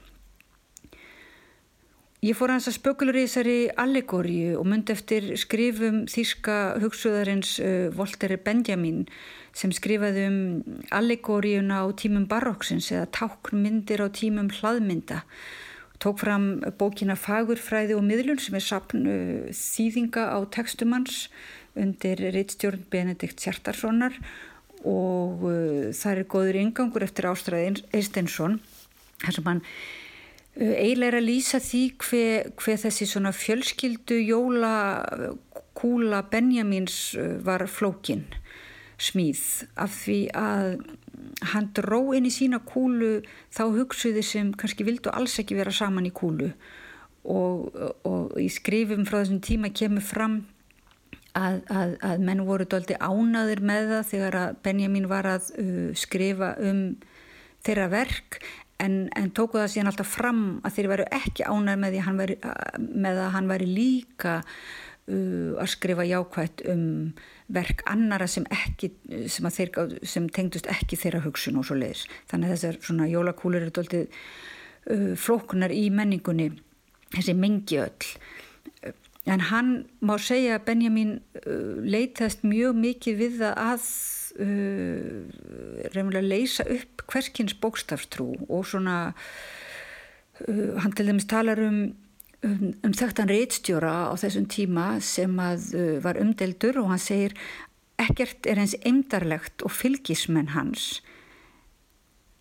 [2.25, 7.91] Ég fór hans að spökulur í þessari allegóriu og myndi eftir skrifum þýska hugsuðarins uh,
[7.93, 9.03] Volter Benjamin
[9.53, 10.39] sem skrifaði um
[10.97, 15.19] allegóriuna á tímum baróksins eða táknmyndir á tímum hlaðmynda.
[16.01, 16.47] Tók fram
[16.81, 21.27] bókina Fagurfræði og miðlun sem er sapn uh, þýðinga á textumanns
[21.77, 24.17] undir reittstjórn Benedikt Sjartarssonar
[24.81, 28.57] og uh, það er góður yngangur eftir Ástræði Eistensson
[29.21, 29.65] þar sem hann
[30.57, 34.73] eiginlega er að lýsa því hver, hver þessi svona fjölskyldu jóla
[35.77, 38.25] kúla Benjamins uh, var flókin
[38.97, 39.43] smíð.
[39.77, 40.69] Af því að
[41.53, 43.21] hann dró inn í sína kúlu
[43.53, 46.51] þá hugsuði sem kannski vildu alls ekki vera saman í kúlu.
[47.27, 47.67] Og,
[48.07, 50.37] og í skrifum frá þessum tíma kemur fram
[51.37, 55.89] að, að, að menn voru doldi ánaður með það þegar að Benjamin var að uh,
[55.97, 56.81] skrifa um
[57.65, 58.39] þeirra verk
[58.83, 62.37] en, en tóku það síðan alltaf fram að þeir veru ekki ánaður með, veri,
[63.05, 66.85] með að hann væri líka uh, að skrifa jákvægt um
[67.53, 68.91] verk annara sem, ekki,
[69.31, 72.05] sem, þeir, sem tengdust ekki þeirra hugsun og svo leiðis.
[72.29, 76.51] Þannig að þessar svona jólakúlur eru doldið uh, flókunar í menningunni,
[77.15, 78.11] þessi mengi öll.
[79.27, 79.71] En hann
[80.07, 83.89] má segja að Benjamin uh, leitast mjög mikið við það að
[84.39, 89.13] uh, leysa upp hverskins bókstafstrú og svona
[90.47, 91.93] uh, hann til dæmis talar um,
[92.45, 97.37] um, um þekktan reitstjóra á þessum tíma sem að uh, var umdeldur og hann segir
[97.97, 101.01] ekkert er eins eindarlegt og fylgismenn hans.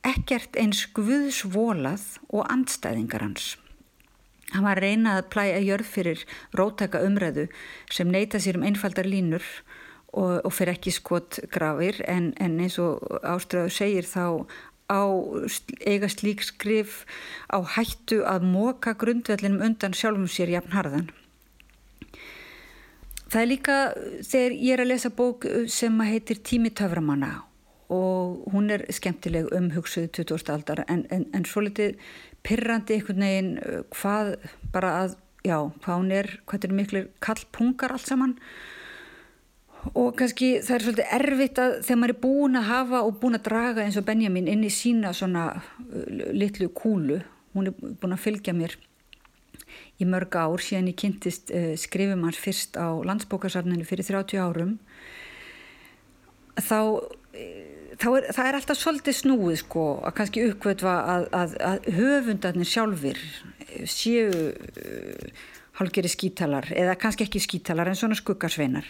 [0.07, 3.57] Ekkert eins guðsvolað og andstæðingar hans.
[4.53, 6.21] Hann var reynað að plæja jörð fyrir
[6.55, 7.49] rótaka umræðu
[7.91, 9.76] sem neyta sér um einfaldar línur og,
[10.15, 14.47] og fyrir ekki skot grafir en, en eins og Áströður segir þá
[14.87, 15.03] á
[15.83, 17.03] eiga slík skrif
[17.51, 21.11] á hættu að móka grundvellinum undan sjálfum sér jafn harðan.
[23.27, 23.77] Það er líka
[24.23, 27.43] þegar ég er að lesa bók sem heitir Tími töframanna
[27.91, 30.47] og hún er skemmtileg um hugsuðu 20.
[30.55, 31.99] aldar en, en, en svo litið
[32.47, 34.33] pyrrandi einhvern veginn uh, hvað
[34.75, 38.76] bara að, já, hvað hún er hvað er miklu kallpungar allt saman og
[39.95, 43.47] kannski það er svolítið erfitt að þegar maður er búin að hafa og búin að
[43.49, 45.63] draga eins og Benjamin inn í sína svona uh,
[46.35, 47.21] litlu kúlu,
[47.57, 48.77] hún er búin að fylgja mér
[50.01, 54.77] í mörg ár síðan ég kynntist uh, skrifum hans fyrst á landsbókarsarninu fyrir 30 árum
[56.57, 56.79] þá
[58.11, 63.21] er, það er alltaf svolítið snúið sko að kannski uppkvötva að, að, að höfundarnir sjálfur
[63.89, 65.45] séu uh,
[65.77, 68.89] hálgeri skítalar eða kannski ekki skítalar en svona skuggarsveinar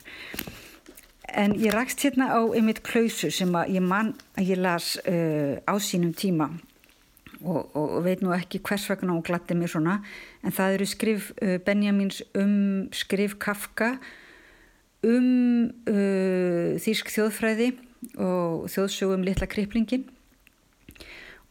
[1.35, 5.59] en ég rækst hérna á einmitt klausu sem að ég mann að ég las uh,
[5.67, 6.51] á sínum tíma
[7.43, 9.99] og, og, veit nú ekki hvers vegna og glatti mér svona
[10.43, 13.97] en það eru skrif uh, Benjamins um skrif Kafka
[15.07, 17.73] um uh, þýrsk þjóðfræði
[18.23, 20.07] og þjóðsögum litla kriplingin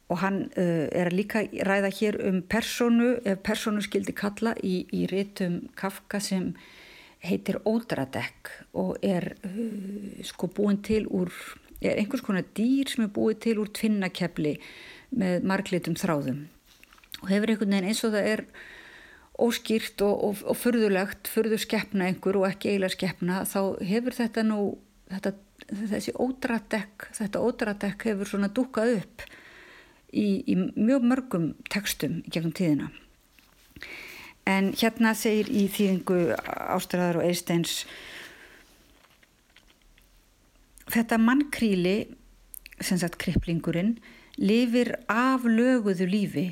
[0.05, 5.07] og hann er að líka ræða hér um personu, ef personu skildi kalla í, í
[5.09, 6.51] réttum Kafka sem
[7.29, 11.31] heitir Ódradekk og er uh, sko búin til úr,
[11.81, 14.57] er einhvers konar dýr sem er búin til úr tvinnakepli
[15.15, 16.45] með marglitum þráðum
[17.21, 18.45] og hefur einhvern veginn eins og það er
[19.35, 24.45] óskýrt og, og, og fyrðulegt, fyrður skeppna einhver og ekki eiginlega skeppna þá hefur þetta
[24.47, 24.59] nú
[25.11, 25.33] þetta
[25.89, 29.25] þessi ódradekk, þetta ódradekk hefur svona dúkað upp
[30.11, 32.91] í, í mjög mörgum tekstum gegnum tíðina.
[34.45, 37.83] En hérna segir í þýðingu Ástræðar og Eisteins
[40.93, 41.97] þetta mannkríli,
[42.77, 43.97] sem sagt kriplingurinn,
[44.37, 46.47] lifir af löguðu lífi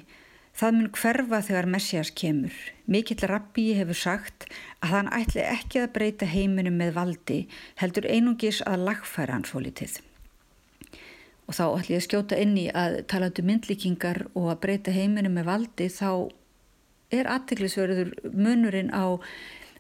[0.53, 2.53] Það mun hverfa þegar Messias kemur.
[2.85, 4.45] Mikill rabbi hefur sagt
[4.85, 7.37] að hann ætli ekki að breyta heiminum með valdi,
[7.81, 9.97] heldur einungis að lagfæra hann svo litið.
[11.49, 14.93] Og þá ætli ég að skjóta inn í að tala um myndlíkingar og að breyta
[14.93, 16.29] heiminum með valdi, þá
[17.13, 19.19] er aðtiklisverður munurinn á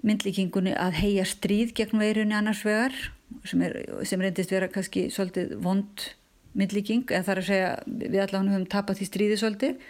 [0.03, 2.95] myndlíkingunni að heia stríð gegn veirunni annars vegar,
[3.47, 6.09] sem, er, sem reyndist vera kannski svolítið vond
[6.59, 9.85] myndlíking, en það er að segja við allavega höfum tapat því stríði svolítið,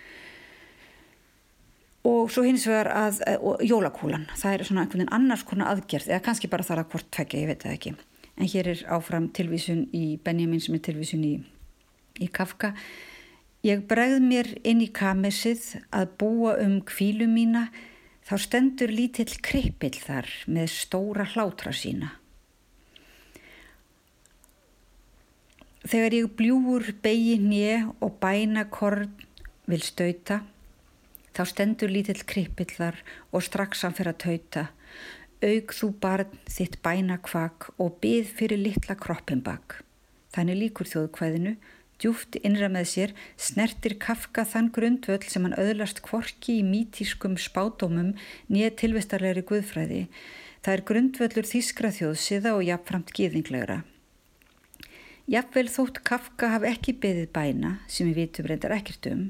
[2.07, 3.21] og svo hins vegar að
[3.65, 7.09] jólakúlan, það er svona einhvern veginn annars konar aðgerð, eða kannski bara þar að hvort
[7.15, 7.95] tvekja, ég veit það ekki,
[8.37, 11.33] en hér er áfram tilvísun í Benjamin sem er tilvísun í,
[12.21, 12.73] í Kafka
[13.63, 17.69] ég bregð mér inn í kamessið að búa um kvílu mína
[18.27, 22.13] þá stendur lítill kripill þar með stóra hlátra sína
[25.83, 29.11] þegar ég bljúur begi nýja og bæna korn
[29.67, 30.43] vil stauta
[31.33, 32.99] Þá stendur lítill krippill þar
[33.33, 34.63] og strax hann fyrir að tauta.
[35.43, 39.79] Aug þú barn þitt bæna kvak og byð fyrir litla kroppin bak.
[40.33, 41.55] Þannig líkur þjóðkvæðinu,
[42.01, 48.13] djúft innra með sér, snertir kafka þann grundvöld sem hann öðlast kvorki í mítískum spátumum
[48.49, 50.07] nýja tilvistarleiri guðfræði.
[50.63, 53.83] Það er grundvöldur þískra þjóðsiða og jafnframt gíðinglegra.
[55.31, 59.23] Jafnvel þótt kafka hafi ekki byðið bæna, sem við vitum reyndar ekkert um,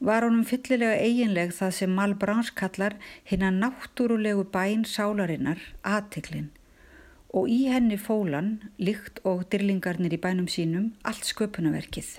[0.00, 2.96] var honum fyllilega eiginleg það sem Mal Brans kallar
[3.28, 6.48] hinn að náttúrulegu bæn sálarinnar, aðtiklinn,
[7.38, 12.16] og í henni fólan, líkt og dyrlingarnir í bænum sínum, allt sköpunaverkið.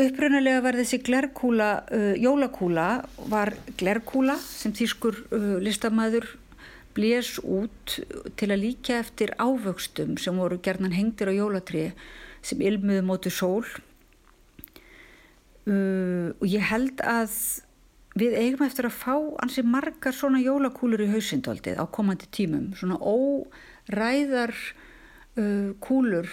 [0.00, 2.86] Upprunalega var þessi glerkúla, uh, jólakúla
[3.28, 6.28] var glerkúla sem þýskur uh, listamæður
[6.96, 7.98] blés út
[8.40, 11.90] til að líka eftir ávöxtum sem voru gerðan hengtir á jólatri
[12.40, 13.66] sem ilmuðu mótu sól
[15.68, 17.34] uh, og ég held að
[18.18, 22.98] við eigum eftir að fá ansi margar svona jólakúlur í hausindaldið á komandi tímum, svona
[22.98, 24.54] óræðar
[25.38, 26.30] uh, kúlur.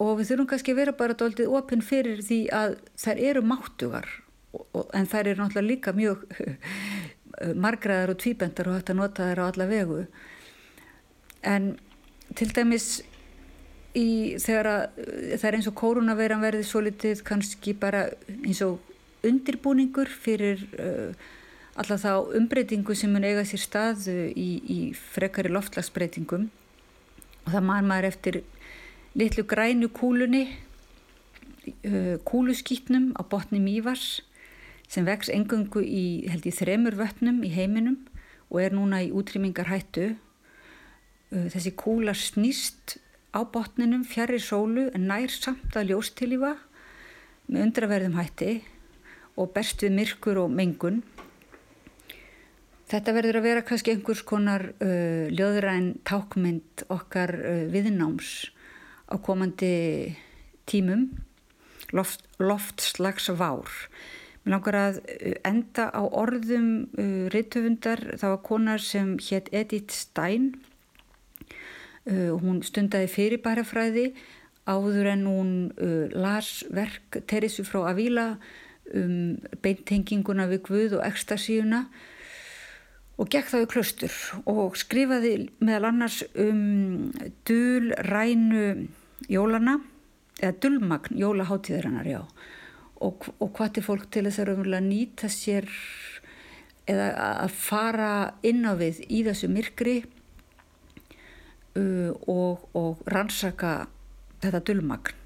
[0.00, 4.08] Og við þurfum kannski að vera bara doldið opinn fyrir því að þær eru máttugar.
[4.96, 6.24] En þær eru náttúrulega líka mjög
[7.64, 10.00] margraðar og tvíbendar og hægt að nota þær á alla vegu.
[11.44, 11.74] En
[12.36, 13.02] til dæmis
[13.96, 14.82] í þegar að
[15.40, 18.06] það er eins og kórunaveiran verði svo litið kannski bara
[18.44, 18.78] eins og
[19.26, 21.10] undirbúningur fyrir uh,
[21.80, 26.48] alla þá umbreytingu sem mun eiga sér stað í, í frekari loftlagsbreytingum
[27.44, 28.40] og það man maður eftir
[29.18, 34.20] litlu grænu kúlunni uh, kúluskýtnum á botni mývars
[34.90, 37.98] sem vex engungu í held í þremur vötnum í heiminum
[38.50, 43.00] og er núna í útrýmingar hættu uh, þessi kúla snýst
[43.30, 46.56] á botninum fjari sólu en nær samt að ljóstilífa
[47.50, 48.52] með undraverðum hætti
[49.38, 51.00] og berst við myrkur og mengun.
[52.90, 58.50] Þetta verður að vera kannski einhvers konar uh, ljóðræn tákmynd okkar uh, viðnáms
[59.06, 60.16] á komandi
[60.70, 61.06] tímum.
[61.94, 63.70] Loft, loftslags vár.
[64.42, 69.94] Mér langar að uh, enda á orðum uh, reytöfundar, það var konar sem hétt Edith
[69.94, 70.56] Stein
[72.08, 74.06] hún stundaði fyrirbærafræði
[74.70, 78.34] áður en hún uh, las verk Teresu frá Avila
[78.94, 81.84] um beintenginguna við Guð og ekstasíuna
[83.20, 84.16] og gekk það við klöstur
[84.48, 87.10] og skrifaði meðal annars um
[87.46, 88.88] dul rænu
[89.30, 89.78] jólana
[90.40, 92.22] eða dulmagn jólaháttíðarinnar já.
[93.00, 95.68] Og, og hvað til fólk til þess að nýta sér
[96.88, 97.12] eða
[97.44, 98.12] að fara
[98.44, 100.00] inn á við í þessu myrkri
[101.76, 103.86] og, og rannsaka
[104.42, 105.16] þetta dulmagn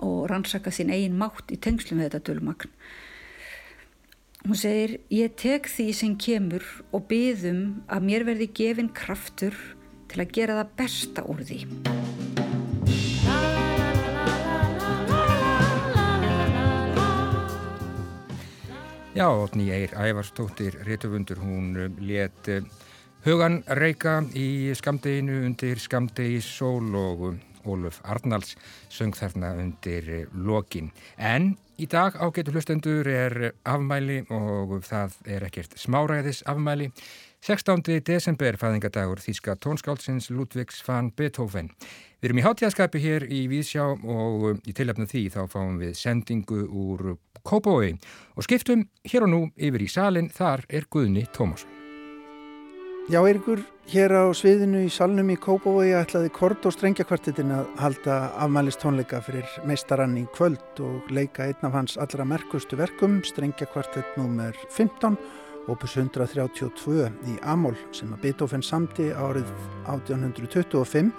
[0.00, 2.70] og rannsaka sín eigin mátt í tengslu með þetta dulmagn.
[4.40, 6.64] Hún segir ég tek því sem kemur
[6.96, 9.56] og byðum að mér verði gefin kraftur
[10.08, 11.60] til að gera það besta úr því.
[19.10, 22.62] Já, Otni Eir Ævarstóttir Rituvundur, hún um, let uh,
[23.24, 27.24] hugan reyka í skamdeginu undir skamdegi sól og
[27.68, 28.54] Óluf Arnalds
[28.88, 30.90] söng þarna undir lokin.
[31.18, 36.90] En í dag ágetur hlustendur er afmæli og það er ekkert smáræðis afmæli.
[37.40, 37.80] 16.
[38.04, 41.70] desember fæðingadagur Þíska tónskáldsins Ludvigs van Beethoven.
[42.20, 46.66] Við erum í hátíðaskapi hér í Vísjá og í tilöfnu því þá fáum við sendingu
[46.68, 47.94] úr Kópói
[48.36, 51.79] og skiptum hér og nú yfir í salin, þar er Guðni Tómasson.
[53.08, 58.18] Já, Eirikur, hér á sviðinu í salnum í Kópói ætlaði Kort og Strengjakvartetin að halda
[58.44, 64.20] afmælist tónleika fyrir meistarann í kvöld og leika einn af hans allra merkustu verkum, Strengjakvartet
[64.20, 64.54] nr.
[64.76, 65.16] 15,
[65.72, 69.48] opus 132 í Amól sem að Beethoven samti árið
[69.88, 71.10] 1825,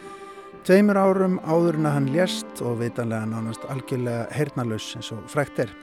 [0.67, 5.65] tveimur árum áður en að hann lést og veitanlega nánast algjörlega hernalus eins og frækt
[5.65, 5.73] er.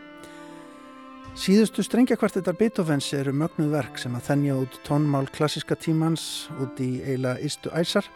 [1.39, 6.99] Síðustu strengjakvartetar Beethovens eru mögnuð verk sem að þennja út tónmál klassiska tímans út í
[7.07, 8.09] eila istu æsar.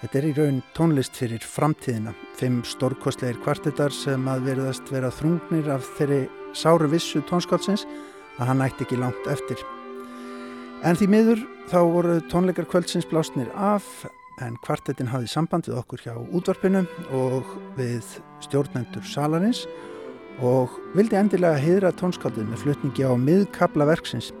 [0.00, 2.14] Þetta er í raun tónlist fyrir framtíðina.
[2.40, 6.22] Fimm stórkostleir kvartetar sem að verðast vera þrungnir af þeirri
[6.56, 7.84] sáru vissu tónskálsins
[8.38, 9.60] að hann ætti ekki langt eftir.
[10.80, 14.06] En því miður þá voru tónleikar kvöldsins blásnir af
[14.40, 16.86] en kvartetin hafði samband við okkur hjá útvarpinu
[17.20, 18.16] og við
[18.48, 19.91] stjórnendur salarins og
[20.96, 24.32] vildi endilega hýðra tónskaldið með flutningi á miðkabla verksins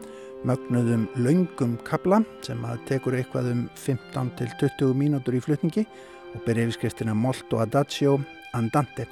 [0.48, 5.84] mögnuðum laungum kabla sem að tekur eitthvað um 15 til 20 mínútur í flutningi
[6.32, 8.18] og ber yfirskriftina Molto Adagio
[8.56, 9.06] Andante.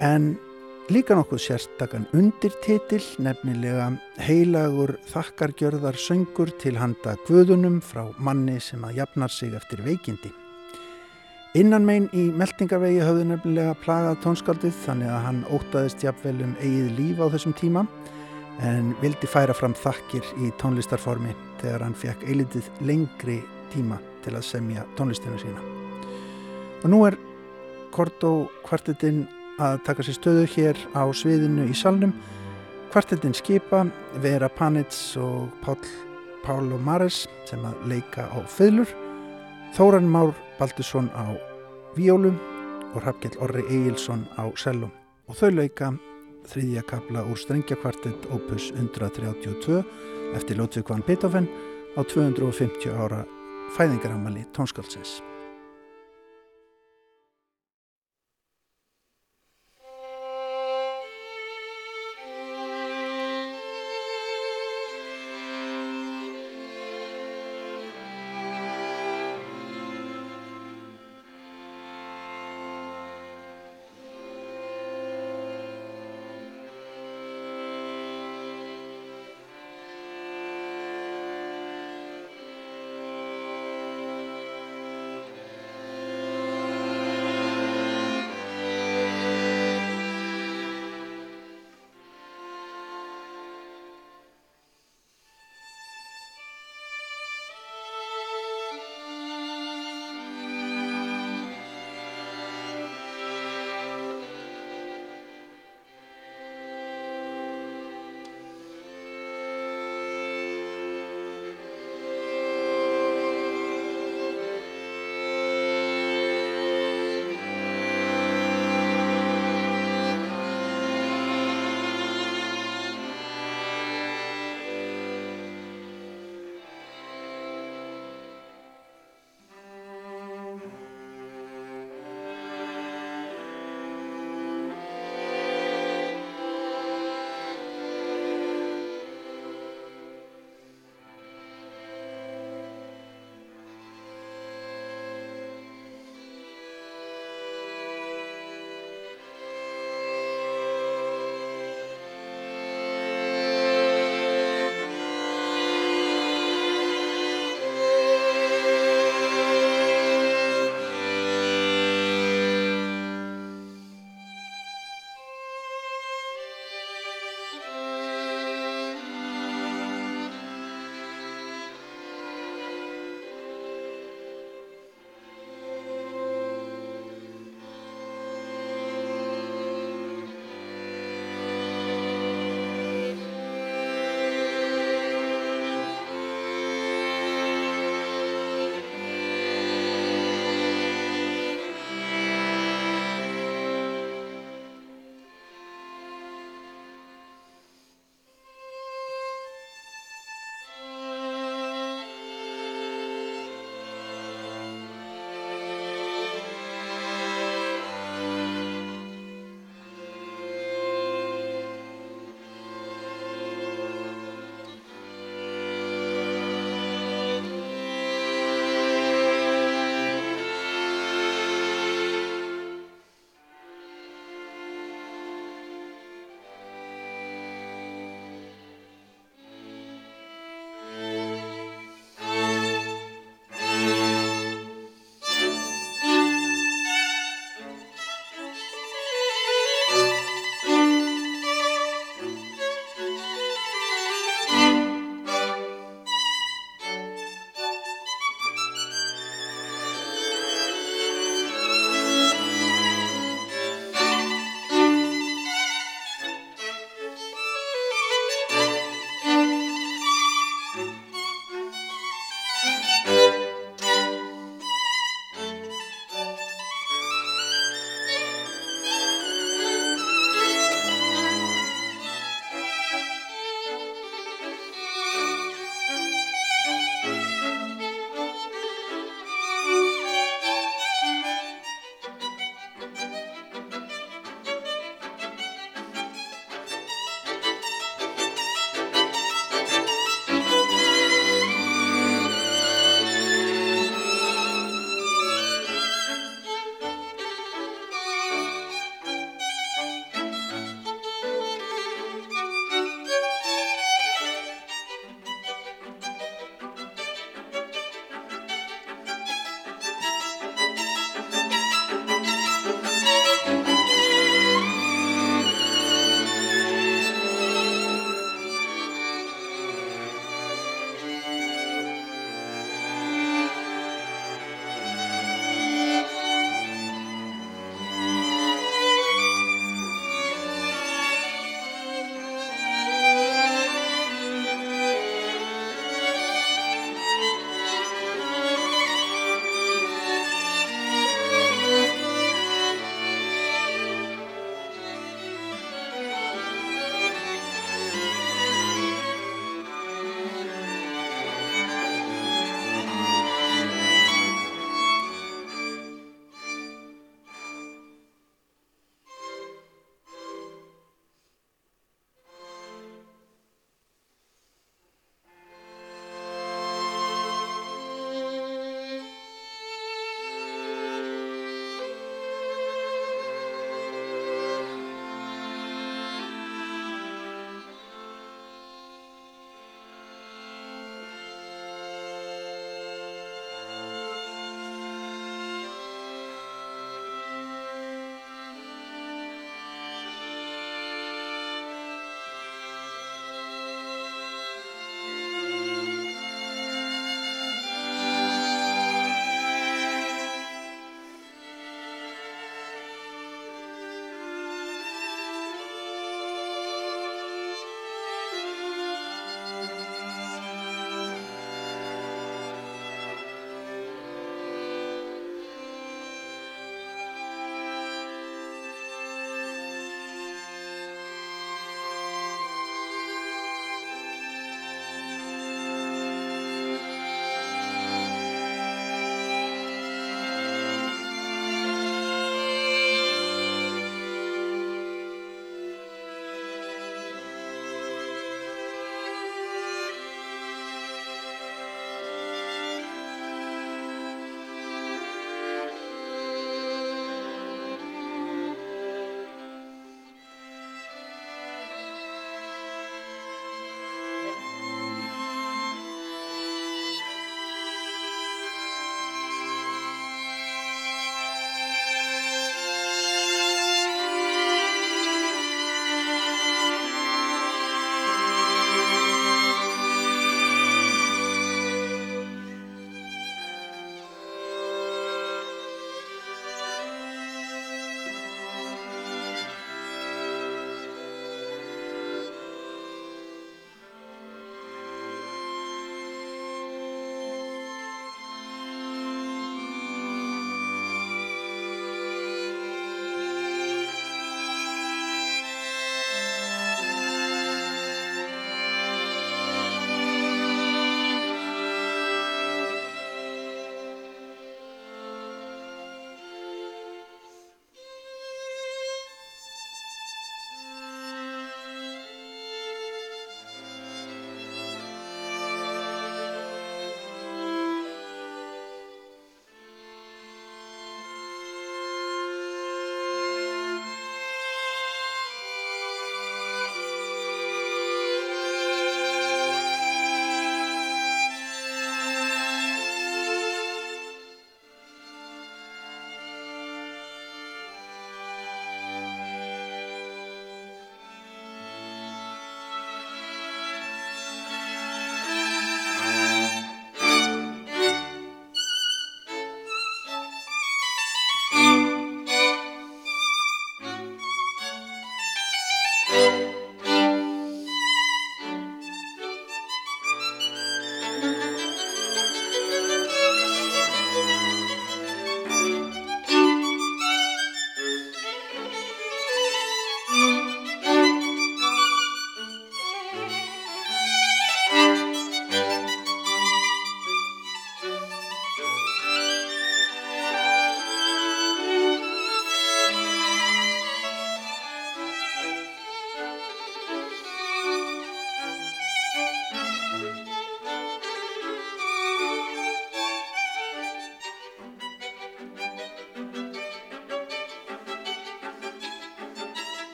[0.00, 0.34] En
[0.90, 3.92] líka nokkuð sérstakann undirtitil nefnilega
[4.22, 10.32] heilagur þakkargjörðar söngur til handa guðunum frá manni sem að jafnar sig eftir veikindi
[11.52, 16.94] Innan megin í meldingarvegi höfðu nefnilega plagað tónskaldið þannig að hann ótaðist jafnvel um eigið
[16.96, 17.82] líf á þessum tíma
[18.64, 23.36] en vildi færa fram þakkir í tónlistarformi þegar hann fekk eilitið lengri
[23.74, 25.60] tíma til að semja tónlistina sína.
[26.80, 27.20] Og nú er
[27.92, 29.26] Kortó kvartetinn
[29.60, 32.16] að taka sér stöðu hér á sviðinu í salnum.
[32.96, 33.84] Kvartetinn skipa
[34.24, 35.76] Vera Panitz og Pál,
[36.46, 39.01] Pál og Mares sem að leika á fylur.
[39.72, 41.32] Þóran Már Baldursson á
[41.96, 42.36] víólum
[42.92, 44.92] og Hrafgjell Orri Egilson á sellum.
[45.28, 45.88] og þau leika
[46.44, 49.80] þriðja kapla úr strengjakvartett opus 132
[50.36, 51.48] eftir Lótsvík van Beethoven
[51.96, 53.24] á 250 ára
[53.78, 55.31] fæðingaramali tónskáldsins.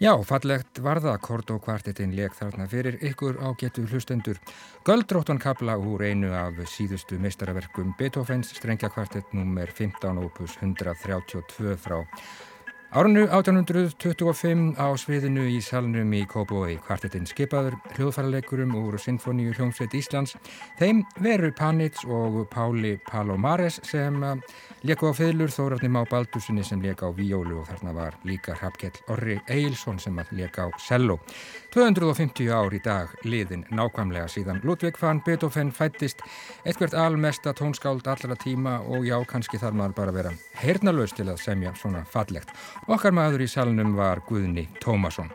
[0.00, 4.38] Já, fallegt varða Kordo kvartetinn leik þarna fyrir ykkur á getu hlustendur.
[4.88, 9.68] Göldróttan kabla úr einu af síðustu meistaraverkum Beethoven's strengja kvartett nr.
[9.68, 11.98] 15 opus 132 frá
[12.90, 20.32] Árnu 1825 á sviðinu í salnum í Kópói kvartetinn skipaður hljóðfæraleikurum úr Sinfoníu hljómsveit Íslands.
[20.80, 24.18] Þeim veru Panits og Páli Palomares sem
[24.82, 28.98] leku á fylur, Þórarni Má Baldursinni sem leka á víólu og þarna var líka Hrafkell
[29.06, 31.20] Orri Eilsson sem leka á cello.
[31.70, 36.26] 250 ár í dag liðin nákvæmlega síðan Ludvig van Beethoven fættist
[36.66, 41.38] eitthvert almesta tónskáld allra tíma og já, kannski þarf maður bara vera heyrnalöst til að
[41.46, 42.50] semja svona fallegt.
[42.90, 45.28] Okkar maður í salnum var Guðni Tómasson.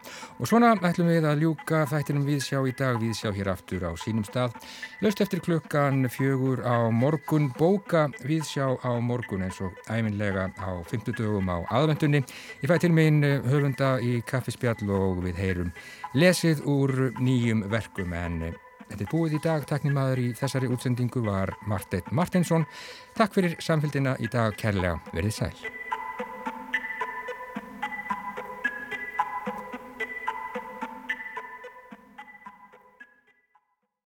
[0.43, 4.25] Og svona ætlum við að ljúka þættinum viðsjá í dag, viðsjá hér aftur á sínum
[4.27, 4.57] stað.
[4.99, 11.15] Laust eftir klukkan fjögur á morgun, bóka viðsjá á morgun eins og æminlega á 50
[11.15, 12.25] dögum á aðvendunni.
[12.59, 15.71] Ég fæ til minn höfunda í kaffispjall og við heyrum
[16.11, 18.51] lesið úr nýjum verkum en
[18.85, 22.67] Þetta er búið í dag, taknimaður í þessari útsendingu var Marteit Martinsson.
[23.17, 25.74] Takk fyrir samfélgina í dag, kærlega verið sæl.